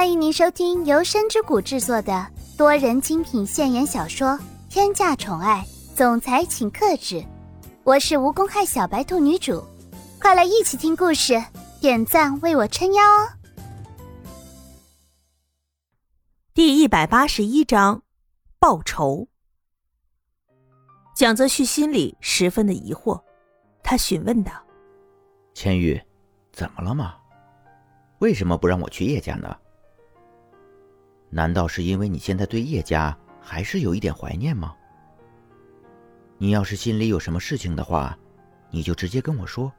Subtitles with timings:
[0.00, 4.28] 欢迎您收听由深之谷制作的多人精品现言小说
[4.70, 5.62] 《天价宠爱
[5.94, 7.16] 总裁请克制》，
[7.84, 9.62] 我是无公害小白兔女主，
[10.18, 11.34] 快来一起听故事，
[11.82, 13.28] 点赞为我撑腰哦！
[16.54, 18.02] 第一百八十一章，
[18.58, 19.28] 报仇。
[21.14, 23.22] 蒋泽旭心里十分的疑惑，
[23.82, 24.50] 他询问道
[25.52, 26.00] ：“千玉，
[26.54, 27.16] 怎么了吗？
[28.20, 29.54] 为什么不让我去叶家呢？
[31.30, 34.74] 难道是因为你现在对叶家还是有一点怀念吗？
[36.38, 38.18] 你要是心里有什么事情的话，
[38.70, 39.70] 你就直接跟我说，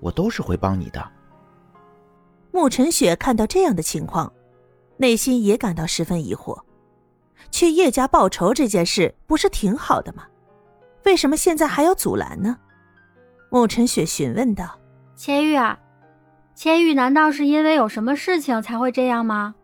[0.00, 1.12] 我都是会帮你的。”
[2.52, 4.32] 慕晨雪看到这样的情况，
[4.96, 6.60] 内心也感到十分疑惑。
[7.50, 10.24] 去叶家报仇这件事不是挺好的吗？
[11.04, 12.58] 为什么现在还要阻拦呢？
[13.50, 14.78] 慕晨雪询问道
[15.16, 15.78] ：“千玉啊，
[16.54, 19.54] 千玉，难道是因为有什么事情才会这样吗？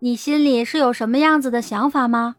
[0.00, 2.36] 你心里是有什么样子的想法吗？”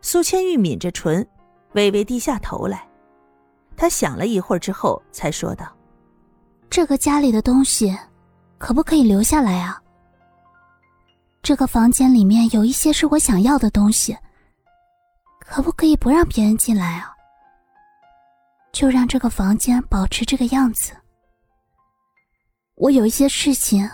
[0.00, 1.26] 苏千玉抿着唇，
[1.72, 2.88] 微微低下头来。
[3.76, 5.66] 她想了一会儿之后，才说道
[6.70, 7.96] ：“这个家里的东西，
[8.58, 9.80] 可不可以留下来啊？
[11.42, 14.16] 这个房间里面有一些是我想要的东西。”
[15.48, 17.14] 可不可以不让别人进来啊？
[18.72, 20.92] 就让这个房间保持这个样子。
[22.74, 23.88] 我有一些事情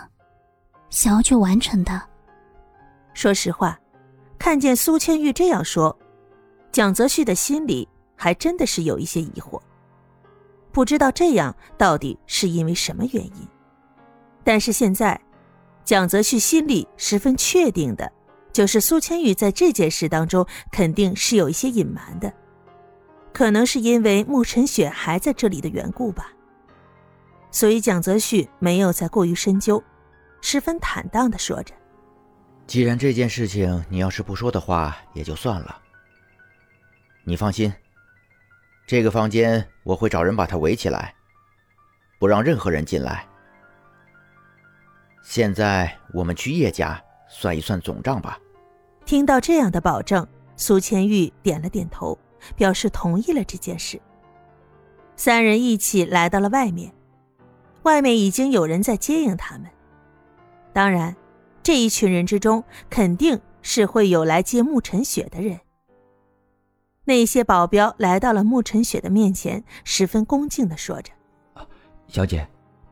[0.93, 1.99] 想要去完成的。
[3.15, 3.77] 说实话，
[4.37, 5.97] 看见苏千玉这样说，
[6.71, 9.59] 蒋泽旭的心里还真的是有一些疑惑，
[10.71, 13.47] 不知道这样到底是因为什么原因。
[14.43, 15.19] 但是现在，
[15.83, 18.09] 蒋泽旭心里十分确定的。
[18.51, 22.31] 就是苏千玉在这件事当中肯定是有一些隐瞒的，
[23.33, 26.31] 可能是因为慕晨雪还在这里的缘故吧。
[27.49, 29.83] 所以蒋泽旭没有再过于深究，
[30.45, 31.73] 十分坦荡的说着
[32.67, 35.81] ：“既然这件事情你要是不说的话，也就算了。
[37.23, 37.73] 你放心，
[38.85, 41.15] 这个房间我会找人把它围起来，
[42.19, 43.25] 不让任何人进来。
[45.23, 48.37] 现在我们去叶家算一算总账吧。”
[49.05, 50.27] 听到这样的保证，
[50.57, 52.19] 苏千玉点了点头，
[52.57, 53.99] 表示同意了这件事。
[55.15, 56.93] 三人一起来到了外面，
[57.83, 59.69] 外面已经有人在接应他们。
[60.73, 61.15] 当然，
[61.61, 65.59] 这一群人之中肯定是会有来接慕晨雪的人。
[67.05, 71.11] 那些保镖来到了慕晨雪的面前，十分恭敬的说着
[72.07, 72.47] ：“小姐，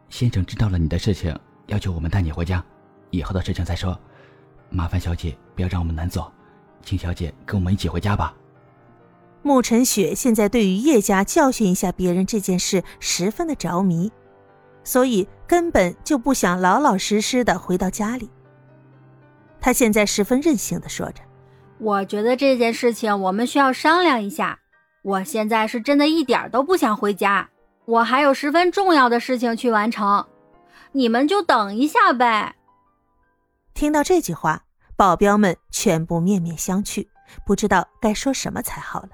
[0.09, 1.37] 先生知道了你的事情，
[1.67, 2.63] 要求我们带你回家，
[3.09, 3.97] 以后的事情再说。”
[4.69, 6.31] 麻烦小姐不要让我们难做，
[6.83, 8.33] 请小姐跟我们一起回家吧。
[9.41, 14.11] 慕晨雪现在对于叶家教训一下别人这件事十分的着迷，
[14.83, 18.31] 所以根本就不想老老实实的回到家里。
[19.59, 21.21] 他现在十分任性的说着
[21.77, 24.57] ：“我觉得这件事情我们需要商量一下。
[25.01, 27.49] 我现在是真的一点都不想回家，
[27.83, 30.25] 我还有十分重要的事情去完成，
[30.93, 32.55] 你们就等一下呗。”
[33.75, 34.63] 听到这句话，
[34.95, 37.05] 保镖们全部面面相觑，
[37.45, 39.09] 不知道该说什么才好了。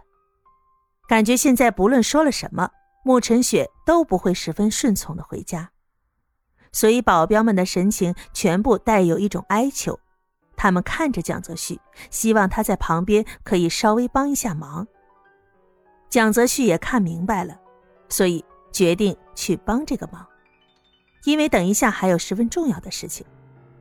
[1.07, 2.69] 感觉现在不论说了什么，
[3.03, 5.71] 沐晨雪都不会十分顺从的回家，
[6.71, 9.99] 所以保镖们的神情全部带有一种哀求。
[10.55, 11.79] 他们看着蒋泽旭，
[12.09, 14.87] 希望他在旁边可以稍微帮一下忙。
[16.09, 17.59] 蒋泽旭也看明白了，
[18.09, 20.25] 所以决定去帮这个忙，
[21.25, 23.25] 因为等一下还有十分重要的事情。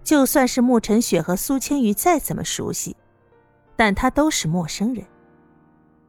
[0.04, 2.96] 就算是慕晨雪和苏千羽再怎么熟悉，
[3.74, 5.04] 但他都是陌生人。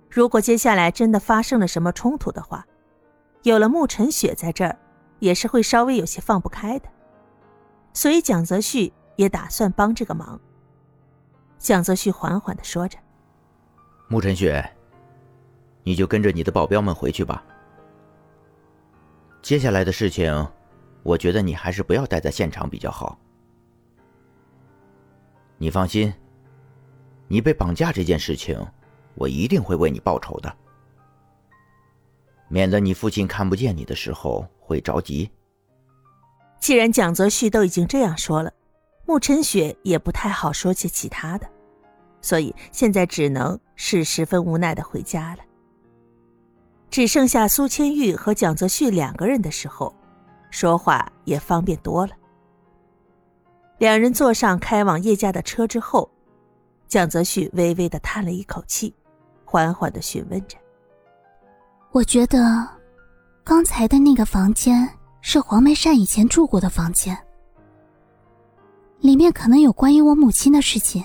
[0.10, 2.66] 如果接下来真的发生了什么冲突的话，
[3.44, 4.78] 有了慕晨雪在这儿，
[5.20, 6.88] 也是会稍微有些放不开的。
[7.94, 10.40] 所以蒋泽旭也打算帮这个忙。
[11.58, 12.98] 蒋泽旭缓缓的说着
[14.08, 14.64] ：“慕晨雪，
[15.84, 17.44] 你就跟着你的保镖们回去吧。
[19.42, 20.48] 接下来的事情，
[21.04, 23.18] 我觉得你还是不要待在现场比较好。”
[25.58, 26.14] 你放心，
[27.28, 28.64] 你被绑架这件事情，
[29.16, 30.56] 我一定会为你报仇的，
[32.48, 35.30] 免得你父亲看不见你的时候会着急。
[36.60, 38.52] 既然蒋泽旭都已经这样说了，
[39.06, 41.48] 慕晨雪也不太好说些其他的，
[42.22, 45.44] 所以现在只能是十分无奈的回家了。
[46.90, 49.94] 只剩下苏千玉和蒋泽旭两个人的时候，
[50.50, 52.14] 说话也方便多了。
[53.78, 56.10] 两人坐上开往叶家的车之后，
[56.88, 58.94] 蒋泽旭微微的叹了一口气，
[59.46, 60.58] 缓缓的询问着
[61.98, 62.64] ：“我觉得，
[63.44, 64.88] 刚才的那个房间
[65.22, 67.18] 是黄梅善以前住过的房间。
[69.00, 71.04] 里面可能有关于我母亲的事情。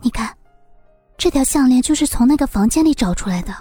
[0.00, 0.36] 你看，
[1.16, 3.54] 这条项链就是从那个房间里找出来的，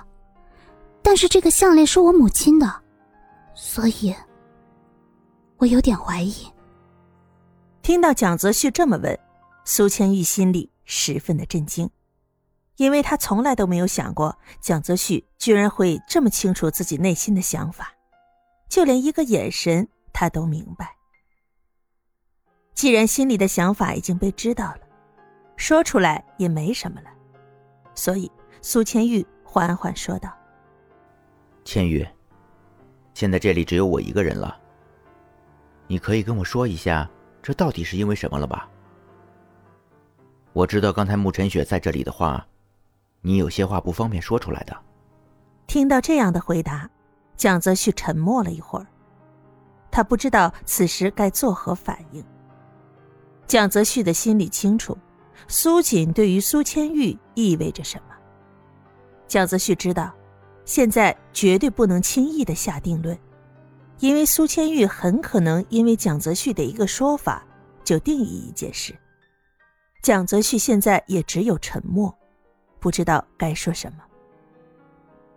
[1.04, 2.82] 但是这个项链是我母亲的，
[3.54, 4.12] 所以，
[5.58, 6.34] 我有点怀疑。
[7.84, 9.20] 听到蒋泽旭这么问，
[9.66, 11.88] 苏千玉心里十分的震惊，
[12.78, 17.94] 因为他从来都没有想过蒋泽旭居然会这么清楚自己内心的想法，
[18.68, 20.96] 就连一个眼神他都明白。
[22.74, 24.80] 既然心里的想法已经被知道了，
[25.56, 27.10] 说出来也没什么了，
[27.94, 28.32] 所以
[28.62, 30.32] 苏千玉缓缓说道
[31.64, 32.08] ：“千玉，
[33.14, 34.58] 现在这里只有我一个人了，
[35.88, 37.10] 你可以跟我说一下。”
[37.44, 38.70] 这到底是因为什么了吧？
[40.54, 42.48] 我知道刚才沐晨雪在这里的话，
[43.22, 44.76] 你有些话不方便说出来的。
[45.68, 46.90] 听到这样的回答，
[47.38, 48.86] 蒋泽旭沉默了一会儿，
[49.90, 52.24] 他不知道此时该作何反应。
[53.48, 54.98] 蒋泽旭的心里清楚，
[55.48, 58.16] 苏锦对于苏千玉意味着什么。
[59.28, 60.14] 蒋泽旭知道，
[60.66, 63.18] 现在绝对不能轻易的下定论。
[64.00, 67.46] 因为苏千玉很可能因为蒋泽旭的一个说法
[67.84, 68.98] 就定义一件事，
[70.02, 72.14] 蒋泽旭现在也只有沉默，
[72.82, 74.04] 不知道该说什么。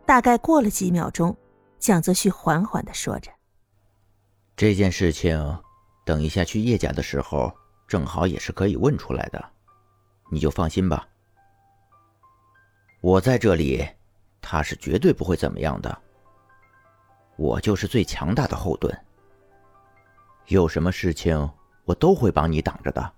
[0.07, 1.37] 大概过了几秒钟，
[1.79, 3.31] 蒋泽旭缓缓的说着
[4.57, 5.59] ：“这件事情，
[6.05, 7.53] 等一下去叶家的时候，
[7.87, 9.45] 正好也是可以问出来的，
[10.31, 11.07] 你就放心吧。
[13.03, 13.87] 我在这里，
[14.41, 15.97] 他是绝对不会怎么样的。”
[17.37, 18.97] 我就是最强大的后盾，
[20.47, 21.51] 有什么事情
[21.85, 23.13] 我都会帮你挡着的。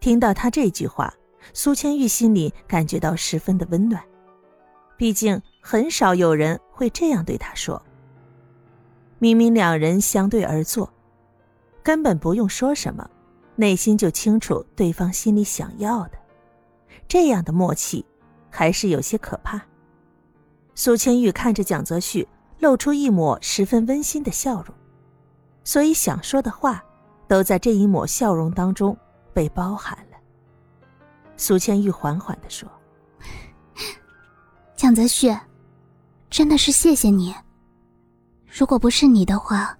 [0.00, 1.14] 听到他这句话，
[1.52, 4.02] 苏千玉心里感觉到十分的温暖，
[4.96, 7.82] 毕竟很少有人会这样对他说。
[9.18, 10.92] 明明两人相对而坐，
[11.82, 13.08] 根本不用说什么，
[13.56, 16.12] 内心就清楚对方心里想要的，
[17.06, 18.04] 这样的默契
[18.48, 19.60] 还是有些可怕。
[20.74, 22.26] 苏千玉看着蒋泽旭。
[22.60, 24.66] 露出一抹十分温馨的笑容，
[25.64, 26.84] 所以想说的话，
[27.26, 28.94] 都在这一抹笑容当中
[29.32, 30.09] 被包含了。
[31.40, 32.68] 苏千玉缓缓的说
[34.76, 35.34] ：“蒋泽旭，
[36.28, 37.34] 真的是谢谢你。
[38.46, 39.74] 如果不是你的话，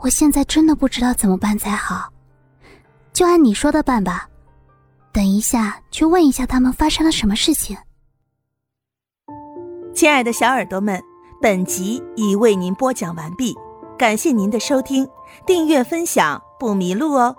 [0.00, 2.12] 我现在真的不知道怎么办才好。
[3.14, 4.28] 就按你说的办吧，
[5.12, 7.74] 等一下去问一下他们发生了什么事情。”
[9.96, 11.02] 亲爱的小耳朵们。
[11.40, 13.52] 本集已为您播讲完毕，
[13.98, 15.08] 感谢您的收听，
[15.44, 17.34] 订阅分享不迷路哦。